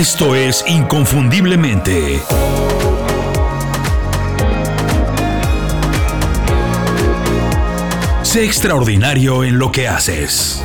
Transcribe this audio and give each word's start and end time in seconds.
Esto 0.00 0.34
es 0.34 0.64
Inconfundiblemente. 0.66 2.22
Sé 8.22 8.46
extraordinario 8.46 9.44
en 9.44 9.58
lo 9.58 9.70
que 9.70 9.88
haces. 9.88 10.62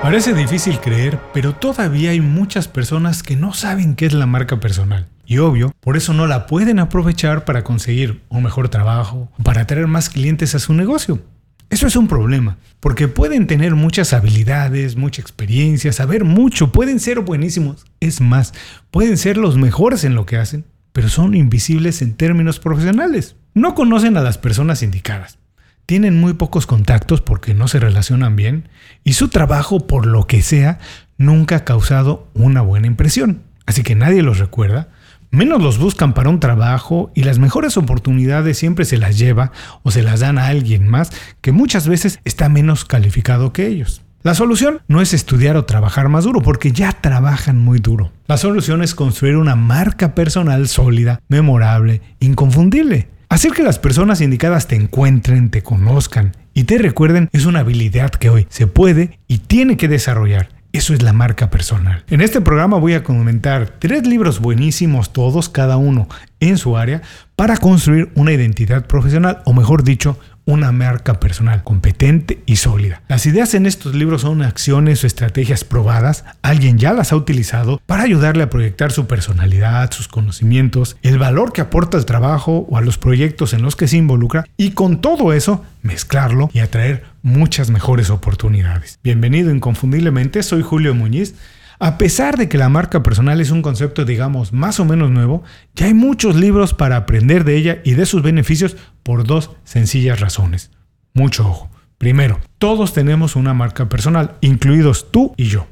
Parece 0.00 0.32
difícil 0.32 0.78
creer, 0.78 1.18
pero 1.34 1.56
todavía 1.56 2.12
hay 2.12 2.20
muchas 2.20 2.68
personas 2.68 3.24
que 3.24 3.34
no 3.34 3.52
saben 3.52 3.96
qué 3.96 4.06
es 4.06 4.12
la 4.12 4.26
marca 4.26 4.60
personal. 4.60 5.08
Y 5.26 5.38
obvio, 5.38 5.72
por 5.80 5.96
eso 5.96 6.12
no 6.12 6.28
la 6.28 6.46
pueden 6.46 6.78
aprovechar 6.78 7.44
para 7.44 7.64
conseguir 7.64 8.22
un 8.28 8.44
mejor 8.44 8.68
trabajo 8.68 9.28
para 9.42 9.62
atraer 9.62 9.88
más 9.88 10.08
clientes 10.08 10.54
a 10.54 10.60
su 10.60 10.72
negocio. 10.72 11.20
Eso 11.68 11.86
es 11.86 11.96
un 11.96 12.06
problema, 12.06 12.58
porque 12.80 13.08
pueden 13.08 13.46
tener 13.46 13.74
muchas 13.74 14.12
habilidades, 14.12 14.96
mucha 14.96 15.20
experiencia, 15.20 15.92
saber 15.92 16.24
mucho, 16.24 16.72
pueden 16.72 17.00
ser 17.00 17.20
buenísimos. 17.20 17.84
Es 18.00 18.20
más, 18.20 18.54
pueden 18.90 19.16
ser 19.16 19.36
los 19.36 19.56
mejores 19.56 20.04
en 20.04 20.14
lo 20.14 20.26
que 20.26 20.36
hacen, 20.36 20.64
pero 20.92 21.08
son 21.08 21.34
invisibles 21.34 22.02
en 22.02 22.14
términos 22.14 22.60
profesionales. 22.60 23.36
No 23.54 23.74
conocen 23.74 24.16
a 24.16 24.22
las 24.22 24.38
personas 24.38 24.82
indicadas 24.82 25.38
tienen 25.86 26.20
muy 26.20 26.34
pocos 26.34 26.66
contactos 26.66 27.20
porque 27.20 27.54
no 27.54 27.68
se 27.68 27.78
relacionan 27.78 28.36
bien 28.36 28.68
y 29.04 29.14
su 29.14 29.28
trabajo, 29.28 29.86
por 29.86 30.06
lo 30.06 30.26
que 30.26 30.42
sea, 30.42 30.78
nunca 31.16 31.56
ha 31.56 31.64
causado 31.64 32.28
una 32.34 32.60
buena 32.60 32.88
impresión. 32.88 33.42
Así 33.64 33.82
que 33.82 33.94
nadie 33.94 34.22
los 34.22 34.38
recuerda, 34.38 34.88
menos 35.30 35.62
los 35.62 35.78
buscan 35.78 36.14
para 36.14 36.30
un 36.30 36.40
trabajo 36.40 37.10
y 37.14 37.24
las 37.24 37.38
mejores 37.38 37.76
oportunidades 37.76 38.58
siempre 38.58 38.84
se 38.84 38.98
las 38.98 39.18
lleva 39.18 39.52
o 39.82 39.90
se 39.90 40.02
las 40.02 40.20
dan 40.20 40.38
a 40.38 40.46
alguien 40.46 40.88
más 40.88 41.10
que 41.40 41.52
muchas 41.52 41.88
veces 41.88 42.20
está 42.24 42.48
menos 42.48 42.84
calificado 42.84 43.52
que 43.52 43.66
ellos. 43.66 44.02
La 44.26 44.34
solución 44.34 44.80
no 44.88 45.00
es 45.00 45.14
estudiar 45.14 45.56
o 45.56 45.66
trabajar 45.66 46.08
más 46.08 46.24
duro, 46.24 46.40
porque 46.40 46.72
ya 46.72 46.90
trabajan 46.90 47.60
muy 47.60 47.78
duro. 47.78 48.10
La 48.26 48.36
solución 48.36 48.82
es 48.82 48.96
construir 48.96 49.36
una 49.36 49.54
marca 49.54 50.16
personal 50.16 50.66
sólida, 50.66 51.20
memorable, 51.28 52.02
inconfundible. 52.18 53.08
Hacer 53.28 53.52
que 53.52 53.62
las 53.62 53.78
personas 53.78 54.20
indicadas 54.20 54.66
te 54.66 54.74
encuentren, 54.74 55.50
te 55.50 55.62
conozcan 55.62 56.32
y 56.54 56.64
te 56.64 56.78
recuerden 56.78 57.28
es 57.32 57.46
una 57.46 57.60
habilidad 57.60 58.10
que 58.10 58.30
hoy 58.30 58.46
se 58.50 58.66
puede 58.66 59.20
y 59.28 59.38
tiene 59.38 59.76
que 59.76 59.86
desarrollar. 59.86 60.55
Eso 60.76 60.92
es 60.92 61.02
la 61.02 61.14
marca 61.14 61.48
personal. 61.48 62.04
En 62.10 62.20
este 62.20 62.42
programa 62.42 62.76
voy 62.76 62.92
a 62.92 63.02
comentar 63.02 63.76
tres 63.78 64.06
libros 64.06 64.40
buenísimos, 64.40 65.10
todos, 65.10 65.48
cada 65.48 65.78
uno 65.78 66.06
en 66.38 66.58
su 66.58 66.76
área, 66.76 67.00
para 67.34 67.56
construir 67.56 68.12
una 68.14 68.32
identidad 68.32 68.86
profesional, 68.86 69.40
o 69.46 69.54
mejor 69.54 69.84
dicho, 69.84 70.18
una 70.44 70.72
marca 70.72 71.18
personal 71.18 71.64
competente 71.64 72.42
y 72.44 72.56
sólida. 72.56 73.00
Las 73.08 73.24
ideas 73.24 73.54
en 73.54 73.64
estos 73.64 73.94
libros 73.94 74.20
son 74.20 74.42
acciones 74.42 75.02
o 75.02 75.06
estrategias 75.06 75.64
probadas, 75.64 76.24
alguien 76.42 76.78
ya 76.78 76.92
las 76.92 77.10
ha 77.10 77.16
utilizado 77.16 77.80
para 77.86 78.04
ayudarle 78.04 78.44
a 78.44 78.50
proyectar 78.50 78.92
su 78.92 79.06
personalidad, 79.06 79.90
sus 79.90 80.08
conocimientos, 80.08 80.98
el 81.02 81.18
valor 81.18 81.52
que 81.54 81.62
aporta 81.62 81.96
al 81.96 82.04
trabajo 82.06 82.66
o 82.70 82.76
a 82.76 82.82
los 82.82 82.98
proyectos 82.98 83.54
en 83.54 83.62
los 83.62 83.76
que 83.76 83.88
se 83.88 83.96
involucra 83.96 84.46
y 84.58 84.72
con 84.72 85.00
todo 85.00 85.32
eso 85.32 85.64
mezclarlo 85.82 86.50
y 86.52 86.60
atraer 86.60 87.04
muchas 87.26 87.70
mejores 87.70 88.08
oportunidades. 88.10 89.00
Bienvenido 89.02 89.50
inconfundiblemente, 89.50 90.44
soy 90.44 90.62
Julio 90.62 90.94
Muñiz. 90.94 91.34
A 91.80 91.98
pesar 91.98 92.36
de 92.36 92.48
que 92.48 92.56
la 92.56 92.68
marca 92.68 93.02
personal 93.02 93.40
es 93.40 93.50
un 93.50 93.62
concepto, 93.62 94.04
digamos, 94.04 94.52
más 94.52 94.78
o 94.78 94.84
menos 94.84 95.10
nuevo, 95.10 95.42
ya 95.74 95.86
hay 95.86 95.94
muchos 95.94 96.36
libros 96.36 96.72
para 96.72 96.96
aprender 96.96 97.42
de 97.42 97.56
ella 97.56 97.78
y 97.84 97.94
de 97.94 98.06
sus 98.06 98.22
beneficios 98.22 98.76
por 99.02 99.24
dos 99.24 99.50
sencillas 99.64 100.20
razones. 100.20 100.70
Mucho 101.14 101.48
ojo. 101.48 101.68
Primero, 101.98 102.38
todos 102.58 102.94
tenemos 102.94 103.34
una 103.34 103.54
marca 103.54 103.88
personal, 103.88 104.36
incluidos 104.40 105.10
tú 105.10 105.34
y 105.36 105.46
yo. 105.46 105.66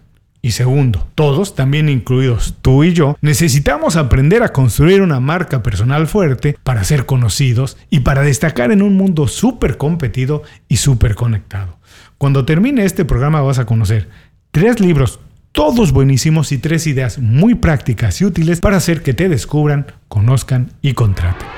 Y 0.44 0.50
segundo, 0.50 1.08
todos, 1.14 1.54
también 1.54 1.88
incluidos 1.88 2.56
tú 2.60 2.84
y 2.84 2.92
yo, 2.92 3.16
necesitamos 3.22 3.96
aprender 3.96 4.42
a 4.42 4.52
construir 4.52 5.00
una 5.00 5.18
marca 5.18 5.62
personal 5.62 6.06
fuerte 6.06 6.58
para 6.62 6.84
ser 6.84 7.06
conocidos 7.06 7.78
y 7.88 8.00
para 8.00 8.20
destacar 8.20 8.70
en 8.70 8.82
un 8.82 8.94
mundo 8.94 9.26
súper 9.26 9.78
competido 9.78 10.42
y 10.68 10.76
súper 10.76 11.14
conectado. 11.14 11.78
Cuando 12.18 12.44
termine 12.44 12.84
este 12.84 13.06
programa 13.06 13.40
vas 13.40 13.58
a 13.58 13.64
conocer 13.64 14.10
tres 14.50 14.80
libros 14.80 15.18
todos 15.52 15.92
buenísimos 15.92 16.52
y 16.52 16.58
tres 16.58 16.86
ideas 16.86 17.18
muy 17.18 17.54
prácticas 17.54 18.20
y 18.20 18.26
útiles 18.26 18.60
para 18.60 18.76
hacer 18.76 19.02
que 19.02 19.14
te 19.14 19.30
descubran, 19.30 19.86
conozcan 20.08 20.72
y 20.82 20.92
contraten. 20.92 21.48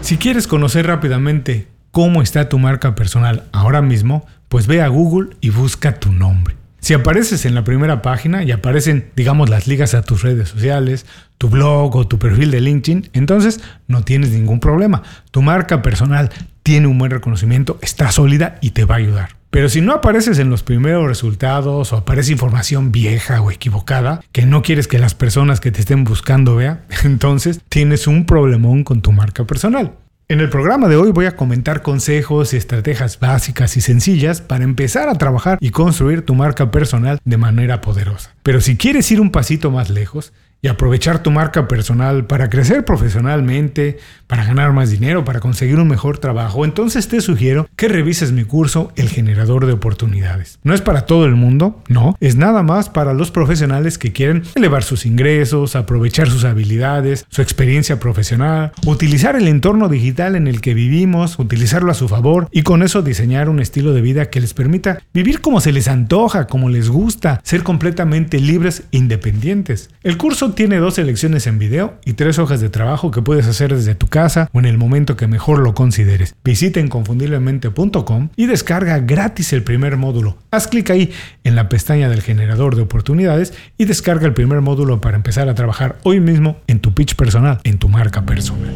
Si 0.00 0.16
quieres 0.16 0.46
conocer 0.46 0.86
rápidamente 0.86 1.66
cómo 1.90 2.22
está 2.22 2.48
tu 2.48 2.60
marca 2.60 2.94
personal 2.94 3.48
ahora 3.50 3.82
mismo, 3.82 4.24
pues 4.48 4.68
ve 4.68 4.80
a 4.80 4.86
Google 4.86 5.30
y 5.40 5.50
busca 5.50 5.98
tu 5.98 6.12
nombre. 6.12 6.54
Si 6.84 6.92
apareces 6.92 7.46
en 7.46 7.54
la 7.54 7.64
primera 7.64 8.02
página 8.02 8.44
y 8.44 8.52
aparecen, 8.52 9.10
digamos, 9.16 9.48
las 9.48 9.66
ligas 9.66 9.94
a 9.94 10.02
tus 10.02 10.20
redes 10.20 10.50
sociales, 10.50 11.06
tu 11.38 11.48
blog 11.48 11.96
o 11.96 12.06
tu 12.06 12.18
perfil 12.18 12.50
de 12.50 12.60
LinkedIn, 12.60 13.08
entonces 13.14 13.62
no 13.88 14.02
tienes 14.02 14.32
ningún 14.32 14.60
problema. 14.60 15.02
Tu 15.30 15.40
marca 15.40 15.80
personal 15.80 16.28
tiene 16.62 16.86
un 16.86 16.98
buen 16.98 17.10
reconocimiento, 17.10 17.78
está 17.80 18.12
sólida 18.12 18.58
y 18.60 18.72
te 18.72 18.84
va 18.84 18.96
a 18.96 18.98
ayudar. 18.98 19.30
Pero 19.48 19.70
si 19.70 19.80
no 19.80 19.94
apareces 19.94 20.38
en 20.38 20.50
los 20.50 20.62
primeros 20.62 21.08
resultados 21.08 21.90
o 21.94 21.96
aparece 21.96 22.32
información 22.32 22.92
vieja 22.92 23.40
o 23.40 23.50
equivocada 23.50 24.20
que 24.30 24.44
no 24.44 24.60
quieres 24.60 24.86
que 24.86 24.98
las 24.98 25.14
personas 25.14 25.60
que 25.60 25.70
te 25.70 25.80
estén 25.80 26.04
buscando 26.04 26.54
vean, 26.54 26.82
entonces 27.04 27.62
tienes 27.70 28.06
un 28.06 28.26
problemón 28.26 28.84
con 28.84 29.00
tu 29.00 29.10
marca 29.10 29.46
personal. 29.46 29.94
En 30.26 30.40
el 30.40 30.48
programa 30.48 30.88
de 30.88 30.96
hoy 30.96 31.12
voy 31.12 31.26
a 31.26 31.36
comentar 31.36 31.82
consejos 31.82 32.54
y 32.54 32.56
estrategias 32.56 33.20
básicas 33.20 33.76
y 33.76 33.82
sencillas 33.82 34.40
para 34.40 34.64
empezar 34.64 35.10
a 35.10 35.18
trabajar 35.18 35.58
y 35.60 35.68
construir 35.68 36.22
tu 36.22 36.34
marca 36.34 36.70
personal 36.70 37.20
de 37.26 37.36
manera 37.36 37.82
poderosa. 37.82 38.34
Pero 38.42 38.62
si 38.62 38.78
quieres 38.78 39.10
ir 39.12 39.20
un 39.20 39.30
pasito 39.30 39.70
más 39.70 39.90
lejos, 39.90 40.32
y 40.64 40.68
aprovechar 40.68 41.22
tu 41.22 41.30
marca 41.30 41.68
personal 41.68 42.24
para 42.24 42.48
crecer 42.48 42.86
profesionalmente, 42.86 43.98
para 44.26 44.46
ganar 44.46 44.72
más 44.72 44.88
dinero, 44.88 45.22
para 45.22 45.40
conseguir 45.40 45.78
un 45.78 45.88
mejor 45.88 46.16
trabajo, 46.16 46.64
entonces 46.64 47.06
te 47.06 47.20
sugiero 47.20 47.68
que 47.76 47.86
revises 47.86 48.32
mi 48.32 48.44
curso 48.44 48.90
El 48.96 49.10
generador 49.10 49.66
de 49.66 49.74
oportunidades. 49.74 50.58
No 50.62 50.72
es 50.72 50.80
para 50.80 51.02
todo 51.04 51.26
el 51.26 51.34
mundo, 51.34 51.82
no, 51.88 52.16
es 52.18 52.36
nada 52.36 52.62
más 52.62 52.88
para 52.88 53.12
los 53.12 53.30
profesionales 53.30 53.98
que 53.98 54.12
quieren 54.12 54.42
elevar 54.54 54.84
sus 54.84 55.04
ingresos, 55.04 55.76
aprovechar 55.76 56.30
sus 56.30 56.46
habilidades, 56.46 57.26
su 57.28 57.42
experiencia 57.42 58.00
profesional, 58.00 58.72
utilizar 58.86 59.36
el 59.36 59.48
entorno 59.48 59.90
digital 59.90 60.34
en 60.34 60.46
el 60.46 60.62
que 60.62 60.72
vivimos, 60.72 61.38
utilizarlo 61.38 61.90
a 61.90 61.94
su 61.94 62.08
favor 62.08 62.48
y 62.52 62.62
con 62.62 62.82
eso 62.82 63.02
diseñar 63.02 63.50
un 63.50 63.60
estilo 63.60 63.92
de 63.92 64.00
vida 64.00 64.30
que 64.30 64.40
les 64.40 64.54
permita 64.54 65.02
vivir 65.12 65.42
como 65.42 65.60
se 65.60 65.72
les 65.72 65.88
antoja, 65.88 66.46
como 66.46 66.70
les 66.70 66.88
gusta, 66.88 67.42
ser 67.44 67.62
completamente 67.64 68.40
libres 68.40 68.84
e 68.92 68.96
independientes. 68.96 69.90
El 70.02 70.16
curso 70.16 70.53
tiene 70.54 70.78
dos 70.78 70.94
selecciones 70.94 71.46
en 71.46 71.58
video 71.58 71.94
y 72.04 72.14
tres 72.14 72.38
hojas 72.38 72.60
de 72.60 72.68
trabajo 72.68 73.10
que 73.10 73.22
puedes 73.22 73.46
hacer 73.46 73.74
desde 73.74 73.94
tu 73.94 74.06
casa 74.06 74.48
o 74.52 74.58
en 74.58 74.66
el 74.66 74.78
momento 74.78 75.16
que 75.16 75.26
mejor 75.26 75.58
lo 75.58 75.74
consideres. 75.74 76.34
Visita 76.44 76.80
inconfundiblemente.com 76.80 78.28
y 78.36 78.46
descarga 78.46 78.98
gratis 79.00 79.52
el 79.52 79.62
primer 79.62 79.96
módulo. 79.96 80.38
Haz 80.50 80.68
clic 80.68 80.90
ahí 80.90 81.12
en 81.44 81.56
la 81.56 81.68
pestaña 81.68 82.08
del 82.08 82.22
generador 82.22 82.76
de 82.76 82.82
oportunidades 82.82 83.52
y 83.78 83.84
descarga 83.84 84.26
el 84.26 84.34
primer 84.34 84.60
módulo 84.60 85.00
para 85.00 85.16
empezar 85.16 85.48
a 85.48 85.54
trabajar 85.54 85.98
hoy 86.02 86.20
mismo 86.20 86.56
en 86.66 86.80
tu 86.80 86.94
pitch 86.94 87.16
personal, 87.16 87.60
en 87.64 87.78
tu 87.78 87.88
marca 87.88 88.24
personal. 88.24 88.72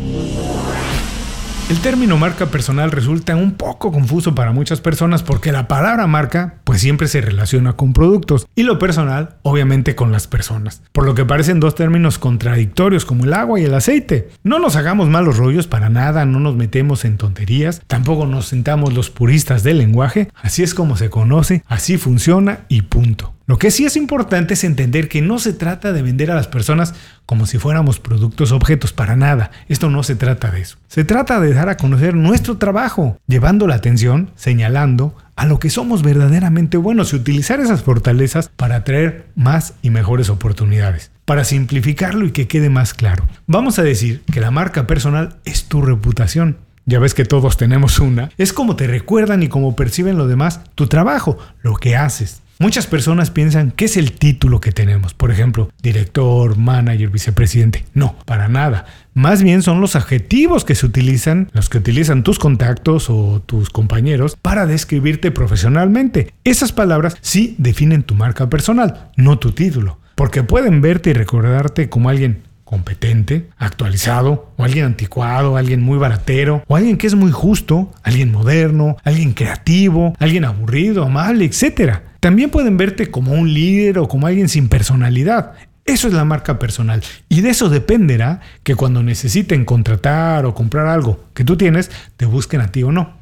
El 1.68 1.80
término 1.80 2.16
marca 2.16 2.46
personal 2.46 2.90
resulta 2.90 3.36
un 3.36 3.52
poco 3.52 3.92
confuso 3.92 4.34
para 4.34 4.52
muchas 4.52 4.80
personas 4.80 5.22
porque 5.22 5.52
la 5.52 5.68
palabra 5.68 6.06
marca 6.06 6.60
pues 6.64 6.80
siempre 6.80 7.08
se 7.08 7.20
relaciona 7.20 7.74
con 7.74 7.92
productos 7.92 8.46
y 8.54 8.62
lo 8.62 8.78
personal 8.78 9.36
obviamente 9.42 9.94
con 9.94 10.10
las 10.10 10.26
personas, 10.26 10.80
por 10.92 11.04
lo 11.04 11.14
que 11.14 11.26
parecen 11.26 11.60
dos 11.60 11.74
términos 11.74 12.18
contradictorios 12.18 13.04
como 13.04 13.24
el 13.24 13.34
agua 13.34 13.60
y 13.60 13.64
el 13.64 13.74
aceite. 13.74 14.30
No 14.42 14.58
nos 14.58 14.76
hagamos 14.76 15.10
malos 15.10 15.36
rollos 15.36 15.66
para 15.66 15.90
nada, 15.90 16.24
no 16.24 16.40
nos 16.40 16.56
metemos 16.56 17.04
en 17.04 17.18
tonterías, 17.18 17.82
tampoco 17.86 18.24
nos 18.24 18.46
sentamos 18.46 18.94
los 18.94 19.10
puristas 19.10 19.62
del 19.62 19.76
lenguaje, 19.76 20.30
así 20.40 20.62
es 20.62 20.72
como 20.72 20.96
se 20.96 21.10
conoce, 21.10 21.62
así 21.68 21.98
funciona 21.98 22.60
y 22.70 22.80
punto. 22.80 23.34
Lo 23.48 23.56
que 23.56 23.70
sí 23.70 23.86
es 23.86 23.96
importante 23.96 24.52
es 24.52 24.62
entender 24.62 25.08
que 25.08 25.22
no 25.22 25.38
se 25.38 25.54
trata 25.54 25.94
de 25.94 26.02
vender 26.02 26.30
a 26.30 26.34
las 26.34 26.46
personas 26.46 26.92
como 27.24 27.46
si 27.46 27.56
fuéramos 27.56 27.98
productos 27.98 28.52
objetos, 28.52 28.92
para 28.92 29.16
nada. 29.16 29.50
Esto 29.70 29.88
no 29.88 30.02
se 30.02 30.16
trata 30.16 30.50
de 30.50 30.60
eso. 30.60 30.76
Se 30.86 31.02
trata 31.02 31.40
de 31.40 31.54
dar 31.54 31.70
a 31.70 31.78
conocer 31.78 32.14
nuestro 32.14 32.58
trabajo, 32.58 33.18
llevando 33.26 33.66
la 33.66 33.76
atención, 33.76 34.32
señalando 34.36 35.16
a 35.34 35.46
lo 35.46 35.58
que 35.60 35.70
somos 35.70 36.02
verdaderamente 36.02 36.76
buenos 36.76 37.14
y 37.14 37.16
utilizar 37.16 37.58
esas 37.58 37.82
fortalezas 37.82 38.50
para 38.54 38.76
atraer 38.76 39.28
más 39.34 39.72
y 39.80 39.88
mejores 39.88 40.28
oportunidades. 40.28 41.10
Para 41.24 41.44
simplificarlo 41.44 42.26
y 42.26 42.32
que 42.32 42.48
quede 42.48 42.68
más 42.68 42.92
claro, 42.92 43.26
vamos 43.46 43.78
a 43.78 43.82
decir 43.82 44.22
que 44.30 44.42
la 44.42 44.50
marca 44.50 44.86
personal 44.86 45.36
es 45.46 45.64
tu 45.64 45.80
reputación. 45.80 46.58
Ya 46.84 46.98
ves 46.98 47.14
que 47.14 47.24
todos 47.24 47.56
tenemos 47.56 47.98
una. 47.98 48.28
Es 48.36 48.52
como 48.52 48.76
te 48.76 48.86
recuerdan 48.86 49.42
y 49.42 49.48
como 49.48 49.74
perciben 49.74 50.18
los 50.18 50.28
demás 50.28 50.60
tu 50.74 50.86
trabajo, 50.86 51.38
lo 51.62 51.76
que 51.76 51.96
haces. 51.96 52.42
Muchas 52.60 52.88
personas 52.88 53.30
piensan 53.30 53.70
que 53.70 53.84
es 53.84 53.96
el 53.96 54.10
título 54.10 54.60
que 54.60 54.72
tenemos, 54.72 55.14
por 55.14 55.30
ejemplo, 55.30 55.70
director, 55.80 56.56
manager, 56.58 57.08
vicepresidente. 57.08 57.84
No, 57.94 58.16
para 58.24 58.48
nada. 58.48 58.84
Más 59.14 59.44
bien 59.44 59.62
son 59.62 59.80
los 59.80 59.94
adjetivos 59.94 60.64
que 60.64 60.74
se 60.74 60.84
utilizan, 60.84 61.50
los 61.52 61.68
que 61.68 61.78
utilizan 61.78 62.24
tus 62.24 62.40
contactos 62.40 63.10
o 63.10 63.40
tus 63.46 63.70
compañeros 63.70 64.36
para 64.42 64.66
describirte 64.66 65.30
profesionalmente. 65.30 66.34
Esas 66.42 66.72
palabras 66.72 67.16
sí 67.20 67.54
definen 67.58 68.02
tu 68.02 68.16
marca 68.16 68.50
personal, 68.50 69.12
no 69.16 69.38
tu 69.38 69.52
título. 69.52 70.00
Porque 70.16 70.42
pueden 70.42 70.80
verte 70.80 71.10
y 71.10 71.12
recordarte 71.12 71.88
como 71.88 72.08
alguien 72.08 72.42
competente, 72.68 73.48
actualizado, 73.56 74.52
o 74.58 74.64
alguien 74.64 74.84
anticuado, 74.84 75.56
alguien 75.56 75.80
muy 75.80 75.96
baratero, 75.96 76.62
o 76.66 76.76
alguien 76.76 76.98
que 76.98 77.06
es 77.06 77.14
muy 77.14 77.32
justo, 77.32 77.90
alguien 78.02 78.30
moderno, 78.30 78.98
alguien 79.04 79.32
creativo, 79.32 80.14
alguien 80.18 80.44
aburrido, 80.44 81.02
amable, 81.02 81.46
etc. 81.46 82.00
También 82.20 82.50
pueden 82.50 82.76
verte 82.76 83.10
como 83.10 83.32
un 83.32 83.54
líder 83.54 83.98
o 83.98 84.06
como 84.06 84.26
alguien 84.26 84.50
sin 84.50 84.68
personalidad. 84.68 85.52
Eso 85.86 86.08
es 86.08 86.12
la 86.12 86.26
marca 86.26 86.58
personal. 86.58 87.02
Y 87.30 87.40
de 87.40 87.48
eso 87.48 87.70
dependerá 87.70 88.42
que 88.64 88.74
cuando 88.74 89.02
necesiten 89.02 89.64
contratar 89.64 90.44
o 90.44 90.52
comprar 90.52 90.88
algo 90.88 91.24
que 91.32 91.44
tú 91.44 91.56
tienes, 91.56 91.90
te 92.18 92.26
busquen 92.26 92.60
a 92.60 92.70
ti 92.70 92.82
o 92.82 92.92
no. 92.92 93.16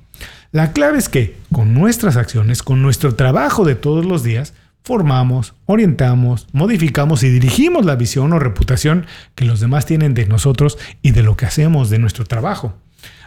La 0.51 0.73
clave 0.73 0.99
es 0.99 1.09
que 1.09 1.37
con 1.53 1.73
nuestras 1.73 2.17
acciones, 2.17 2.65
con 2.65 2.83
nuestro 2.83 3.15
trabajo 3.15 3.65
de 3.65 3.77
todos 3.77 4.05
los 4.05 4.25
días, 4.25 4.55
formamos, 4.87 5.55
orientamos, 5.67 6.47
modificamos 6.53 7.25
y 7.25 7.29
dirigimos 7.29 7.85
la 7.85 7.97
visión 7.97 8.33
o 8.33 8.39
reputación 8.39 9.07
que 9.35 9.45
los 9.45 9.59
demás 9.59 9.85
tienen 9.85 10.15
de 10.15 10.27
nosotros 10.27 10.79
y 11.03 11.11
de 11.11 11.25
lo 11.25 11.37
que 11.37 11.45
hacemos, 11.45 11.91
de 11.91 11.99
nuestro 11.99 12.25
trabajo. 12.25 12.73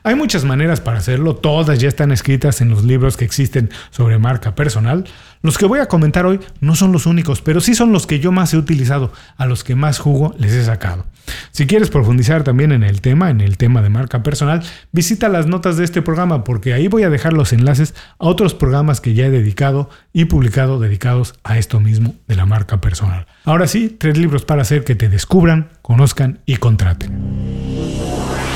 Hay 0.09 0.15
muchas 0.15 0.43
maneras 0.43 0.81
para 0.81 0.97
hacerlo, 0.97 1.35
todas 1.35 1.77
ya 1.77 1.87
están 1.87 2.11
escritas 2.11 2.61
en 2.61 2.69
los 2.69 2.83
libros 2.83 3.15
que 3.15 3.25
existen 3.25 3.69
sobre 3.91 4.17
marca 4.17 4.55
personal. 4.55 5.05
Los 5.43 5.59
que 5.59 5.67
voy 5.67 5.81
a 5.81 5.85
comentar 5.85 6.25
hoy 6.25 6.39
no 6.61 6.75
son 6.75 6.91
los 6.91 7.05
únicos, 7.05 7.43
pero 7.43 7.61
sí 7.61 7.75
son 7.75 7.91
los 7.91 8.07
que 8.07 8.19
yo 8.19 8.31
más 8.31 8.51
he 8.55 8.57
utilizado, 8.57 9.13
a 9.37 9.45
los 9.45 9.63
que 9.63 9.75
más 9.75 9.99
jugo 9.99 10.33
les 10.39 10.53
he 10.53 10.65
sacado. 10.65 11.05
Si 11.51 11.67
quieres 11.67 11.91
profundizar 11.91 12.43
también 12.43 12.71
en 12.71 12.81
el 12.81 13.01
tema, 13.01 13.29
en 13.29 13.39
el 13.39 13.57
tema 13.57 13.83
de 13.83 13.89
marca 13.89 14.23
personal, 14.23 14.63
visita 14.91 15.29
las 15.29 15.45
notas 15.45 15.77
de 15.77 15.85
este 15.85 16.01
programa 16.01 16.43
porque 16.43 16.73
ahí 16.73 16.87
voy 16.87 17.03
a 17.03 17.11
dejar 17.11 17.33
los 17.33 17.53
enlaces 17.53 17.93
a 18.17 18.25
otros 18.25 18.55
programas 18.55 19.01
que 19.01 19.13
ya 19.13 19.27
he 19.27 19.29
dedicado 19.29 19.91
y 20.11 20.25
publicado 20.25 20.79
dedicados 20.79 21.35
a 21.43 21.59
esto 21.59 21.79
mismo 21.79 22.15
de 22.27 22.35
la 22.35 22.47
marca 22.47 22.81
personal. 22.81 23.27
Ahora 23.45 23.67
sí, 23.67 23.95
tres 23.95 24.17
libros 24.17 24.43
para 24.43 24.63
hacer 24.63 24.83
que 24.83 24.95
te 24.95 25.07
descubran, 25.07 25.69
conozcan 25.83 26.39
y 26.47 26.57
contraten. 26.57 28.48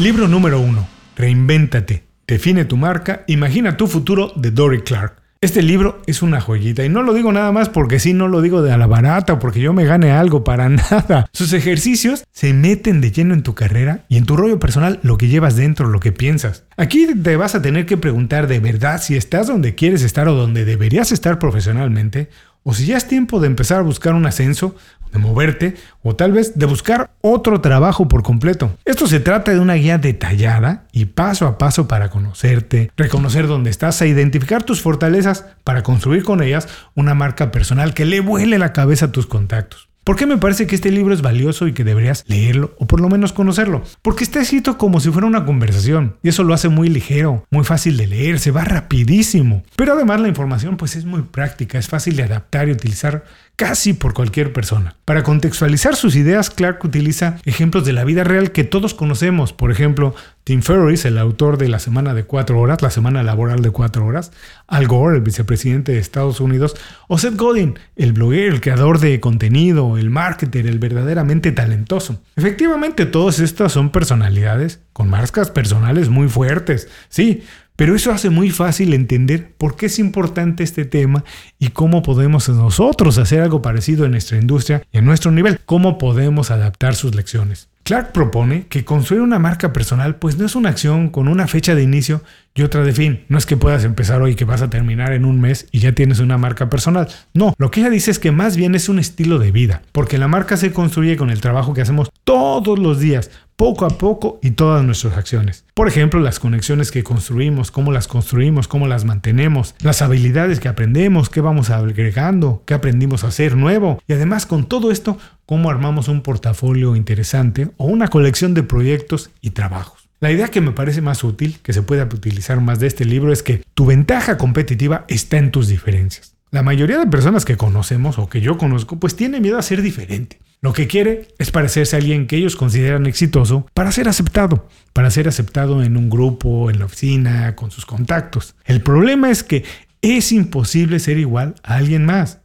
Libro 0.00 0.26
número 0.26 0.58
1. 0.58 0.88
Reinvéntate. 1.16 2.02
Define 2.26 2.64
tu 2.64 2.76
marca. 2.76 3.22
Imagina 3.28 3.76
tu 3.76 3.86
futuro 3.86 4.32
de 4.34 4.50
Dory 4.50 4.80
Clark. 4.80 5.22
Este 5.40 5.62
libro 5.62 6.02
es 6.06 6.20
una 6.20 6.40
joyita 6.40 6.84
y 6.84 6.88
no 6.88 7.02
lo 7.02 7.14
digo 7.14 7.30
nada 7.30 7.52
más 7.52 7.68
porque 7.68 8.00
sí, 8.00 8.12
no 8.12 8.26
lo 8.26 8.42
digo 8.42 8.60
de 8.60 8.72
a 8.72 8.78
la 8.78 8.88
barata 8.88 9.34
o 9.34 9.38
porque 9.38 9.60
yo 9.60 9.72
me 9.72 9.84
gane 9.84 10.10
algo, 10.10 10.42
para 10.42 10.68
nada. 10.70 11.28
Sus 11.32 11.52
ejercicios 11.52 12.24
se 12.32 12.52
meten 12.54 13.00
de 13.00 13.12
lleno 13.12 13.34
en 13.34 13.44
tu 13.44 13.54
carrera 13.54 14.04
y 14.08 14.16
en 14.16 14.26
tu 14.26 14.36
rollo 14.36 14.58
personal 14.58 14.98
lo 15.04 15.16
que 15.16 15.28
llevas 15.28 15.54
dentro, 15.54 15.86
lo 15.86 16.00
que 16.00 16.10
piensas. 16.10 16.64
Aquí 16.76 17.06
te 17.14 17.36
vas 17.36 17.54
a 17.54 17.62
tener 17.62 17.86
que 17.86 17.96
preguntar 17.96 18.48
de 18.48 18.58
verdad 18.58 19.00
si 19.00 19.14
estás 19.14 19.46
donde 19.46 19.76
quieres 19.76 20.02
estar 20.02 20.26
o 20.26 20.34
donde 20.34 20.64
deberías 20.64 21.12
estar 21.12 21.38
profesionalmente 21.38 22.30
o 22.64 22.74
si 22.74 22.86
ya 22.86 22.96
es 22.96 23.06
tiempo 23.06 23.38
de 23.38 23.46
empezar 23.46 23.78
a 23.78 23.82
buscar 23.82 24.14
un 24.14 24.26
ascenso 24.26 24.74
de 25.12 25.20
moverte 25.20 25.76
o 26.02 26.16
tal 26.16 26.32
vez 26.32 26.58
de 26.58 26.66
buscar 26.66 27.12
otro 27.20 27.60
trabajo 27.60 28.08
por 28.08 28.22
completo. 28.22 28.76
Esto 28.84 29.06
se 29.06 29.20
trata 29.20 29.52
de 29.52 29.60
una 29.60 29.74
guía 29.74 29.96
detallada 29.98 30.86
y 30.90 31.04
paso 31.04 31.46
a 31.46 31.56
paso 31.56 31.86
para 31.86 32.10
conocerte, 32.10 32.90
reconocer 32.96 33.46
dónde 33.46 33.70
estás 33.70 34.02
e 34.02 34.08
identificar 34.08 34.64
tus 34.64 34.82
fortalezas 34.82 35.46
para 35.62 35.84
construir 35.84 36.24
con 36.24 36.42
ellas 36.42 36.68
una 36.94 37.14
marca 37.14 37.52
personal 37.52 37.94
que 37.94 38.04
le 38.04 38.20
vuele 38.20 38.58
la 38.58 38.72
cabeza 38.72 39.06
a 39.06 39.12
tus 39.12 39.26
contactos. 39.26 39.88
¿Por 40.04 40.16
qué 40.16 40.26
me 40.26 40.36
parece 40.36 40.66
que 40.66 40.74
este 40.74 40.90
libro 40.90 41.14
es 41.14 41.22
valioso 41.22 41.66
y 41.66 41.72
que 41.72 41.82
deberías 41.82 42.24
leerlo 42.28 42.74
o 42.78 42.86
por 42.86 43.00
lo 43.00 43.08
menos 43.08 43.32
conocerlo? 43.32 43.82
Porque 44.02 44.22
está 44.22 44.42
escrito 44.42 44.76
como 44.76 45.00
si 45.00 45.10
fuera 45.10 45.26
una 45.26 45.46
conversación 45.46 46.16
y 46.22 46.28
eso 46.28 46.44
lo 46.44 46.52
hace 46.52 46.68
muy 46.68 46.90
ligero, 46.90 47.46
muy 47.50 47.64
fácil 47.64 47.96
de 47.96 48.06
leer, 48.06 48.38
se 48.38 48.50
va 48.50 48.64
rapidísimo. 48.64 49.62
Pero 49.76 49.94
además 49.94 50.20
la 50.20 50.28
información 50.28 50.76
pues 50.76 50.94
es 50.96 51.06
muy 51.06 51.22
práctica, 51.22 51.78
es 51.78 51.88
fácil 51.88 52.16
de 52.16 52.24
adaptar 52.24 52.68
y 52.68 52.72
utilizar 52.72 53.24
casi 53.56 53.92
por 53.92 54.14
cualquier 54.14 54.52
persona. 54.52 54.96
Para 55.04 55.22
contextualizar 55.22 55.96
sus 55.96 56.16
ideas, 56.16 56.50
Clark 56.50 56.84
utiliza 56.84 57.38
ejemplos 57.44 57.84
de 57.84 57.92
la 57.92 58.04
vida 58.04 58.24
real 58.24 58.52
que 58.52 58.64
todos 58.64 58.94
conocemos. 58.94 59.52
Por 59.52 59.70
ejemplo, 59.70 60.14
Tim 60.44 60.62
Ferriss, 60.62 61.04
el 61.04 61.18
autor 61.18 61.56
de 61.56 61.68
la 61.68 61.78
semana 61.78 62.14
de 62.14 62.24
cuatro 62.24 62.60
horas, 62.60 62.82
la 62.82 62.90
semana 62.90 63.22
laboral 63.22 63.62
de 63.62 63.70
cuatro 63.70 64.06
horas, 64.06 64.32
Al 64.66 64.86
Gore, 64.86 65.16
el 65.16 65.22
vicepresidente 65.22 65.92
de 65.92 65.98
Estados 65.98 66.40
Unidos, 66.40 66.74
o 67.08 67.18
Seth 67.18 67.36
Godin, 67.36 67.78
el 67.96 68.12
bloguero, 68.12 68.54
el 68.54 68.60
creador 68.60 68.98
de 68.98 69.20
contenido, 69.20 69.98
el 69.98 70.10
marketer, 70.10 70.66
el 70.66 70.78
verdaderamente 70.78 71.52
talentoso. 71.52 72.20
Efectivamente, 72.36 73.06
todas 73.06 73.38
estas 73.38 73.72
son 73.72 73.90
personalidades 73.90 74.80
con 74.92 75.08
marcas 75.08 75.50
personales 75.50 76.08
muy 76.08 76.28
fuertes, 76.28 76.88
sí, 77.08 77.42
pero 77.76 77.94
eso 77.94 78.12
hace 78.12 78.30
muy 78.30 78.50
fácil 78.50 78.94
entender 78.94 79.52
por 79.56 79.76
qué 79.76 79.86
es 79.86 79.98
importante 79.98 80.62
este 80.62 80.84
tema 80.84 81.24
y 81.58 81.68
cómo 81.68 82.02
podemos 82.02 82.48
nosotros 82.48 83.18
hacer 83.18 83.40
algo 83.40 83.62
parecido 83.62 84.04
en 84.04 84.12
nuestra 84.12 84.38
industria 84.38 84.82
y 84.92 84.98
en 84.98 85.04
nuestro 85.04 85.30
nivel, 85.30 85.60
cómo 85.64 85.98
podemos 85.98 86.50
adaptar 86.50 86.94
sus 86.94 87.14
lecciones. 87.14 87.68
Clark 87.84 88.12
propone 88.12 88.66
que 88.68 88.86
construir 88.86 89.20
una 89.20 89.38
marca 89.38 89.74
personal 89.74 90.16
pues 90.16 90.38
no 90.38 90.46
es 90.46 90.54
una 90.54 90.70
acción 90.70 91.10
con 91.10 91.28
una 91.28 91.46
fecha 91.46 91.74
de 91.74 91.82
inicio 91.82 92.22
y 92.54 92.62
otra 92.62 92.82
de 92.82 92.94
fin. 92.94 93.24
No 93.28 93.36
es 93.36 93.44
que 93.44 93.58
puedas 93.58 93.84
empezar 93.84 94.22
hoy 94.22 94.36
que 94.36 94.46
vas 94.46 94.62
a 94.62 94.70
terminar 94.70 95.12
en 95.12 95.26
un 95.26 95.38
mes 95.38 95.66
y 95.70 95.80
ya 95.80 95.92
tienes 95.92 96.20
una 96.20 96.38
marca 96.38 96.70
personal. 96.70 97.08
No, 97.34 97.52
lo 97.58 97.70
que 97.70 97.80
ella 97.80 97.90
dice 97.90 98.10
es 98.10 98.18
que 98.18 98.30
más 98.30 98.56
bien 98.56 98.74
es 98.74 98.88
un 98.88 98.98
estilo 98.98 99.38
de 99.38 99.50
vida, 99.50 99.82
porque 99.92 100.16
la 100.16 100.28
marca 100.28 100.56
se 100.56 100.72
construye 100.72 101.18
con 101.18 101.28
el 101.28 101.42
trabajo 101.42 101.74
que 101.74 101.82
hacemos 101.82 102.10
todos 102.24 102.78
los 102.78 103.00
días, 103.00 103.30
poco 103.56 103.84
a 103.84 103.90
poco 103.90 104.38
y 104.42 104.52
todas 104.52 104.84
nuestras 104.84 105.16
acciones. 105.16 105.64
Por 105.74 105.88
ejemplo, 105.88 106.20
las 106.20 106.38
conexiones 106.38 106.90
que 106.90 107.04
construimos, 107.04 107.70
cómo 107.70 107.92
las 107.92 108.08
construimos, 108.08 108.68
cómo 108.68 108.86
las 108.86 109.04
mantenemos, 109.04 109.74
las 109.80 110.02
habilidades 110.02 110.60
que 110.60 110.68
aprendemos, 110.68 111.30
qué 111.30 111.40
vamos 111.40 111.70
agregando, 111.70 112.62
qué 112.66 112.74
aprendimos 112.74 113.24
a 113.24 113.28
hacer 113.28 113.56
nuevo 113.56 114.02
y 114.06 114.12
además 114.12 114.46
con 114.46 114.66
todo 114.66 114.90
esto, 114.90 115.18
cómo 115.46 115.70
armamos 115.70 116.08
un 116.08 116.22
portafolio 116.22 116.96
interesante 116.96 117.70
o 117.76 117.86
una 117.86 118.08
colección 118.08 118.54
de 118.54 118.62
proyectos 118.62 119.30
y 119.40 119.50
trabajos. 119.50 120.08
La 120.20 120.32
idea 120.32 120.48
que 120.48 120.60
me 120.60 120.72
parece 120.72 121.02
más 121.02 121.22
útil, 121.22 121.58
que 121.62 121.72
se 121.72 121.82
pueda 121.82 122.04
utilizar 122.04 122.60
más 122.60 122.78
de 122.78 122.86
este 122.86 123.04
libro, 123.04 123.32
es 123.32 123.42
que 123.42 123.62
tu 123.74 123.84
ventaja 123.84 124.38
competitiva 124.38 125.04
está 125.08 125.36
en 125.36 125.50
tus 125.50 125.68
diferencias. 125.68 126.34
La 126.50 126.62
mayoría 126.62 126.98
de 126.98 127.06
personas 127.06 127.44
que 127.44 127.56
conocemos 127.56 128.18
o 128.18 128.28
que 128.28 128.40
yo 128.40 128.56
conozco, 128.56 128.96
pues 128.98 129.16
tiene 129.16 129.40
miedo 129.40 129.58
a 129.58 129.62
ser 129.62 129.82
diferente. 129.82 130.38
Lo 130.64 130.72
que 130.72 130.86
quiere 130.86 131.28
es 131.38 131.50
parecerse 131.50 131.94
a 131.94 131.98
alguien 131.98 132.26
que 132.26 132.38
ellos 132.38 132.56
consideran 132.56 133.04
exitoso 133.04 133.66
para 133.74 133.92
ser 133.92 134.08
aceptado, 134.08 134.66
para 134.94 135.10
ser 135.10 135.28
aceptado 135.28 135.82
en 135.82 135.98
un 135.98 136.08
grupo, 136.08 136.70
en 136.70 136.78
la 136.78 136.86
oficina, 136.86 137.54
con 137.54 137.70
sus 137.70 137.84
contactos. 137.84 138.54
El 138.64 138.80
problema 138.80 139.30
es 139.30 139.44
que 139.44 139.62
es 140.00 140.32
imposible 140.32 141.00
ser 141.00 141.18
igual 141.18 141.54
a 141.64 141.74
alguien 141.74 142.06
más. 142.06 142.38